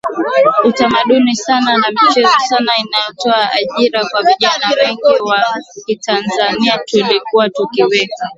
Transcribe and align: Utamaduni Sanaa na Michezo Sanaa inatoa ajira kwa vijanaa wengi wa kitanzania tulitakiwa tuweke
Utamaduni 0.65 1.35
Sanaa 1.35 1.77
na 1.77 1.89
Michezo 1.91 2.29
Sanaa 2.49 2.75
inatoa 2.77 3.49
ajira 3.51 4.05
kwa 4.11 4.21
vijanaa 4.21 4.85
wengi 4.85 5.21
wa 5.23 5.43
kitanzania 5.85 6.77
tulitakiwa 6.85 7.49
tuweke 7.49 8.07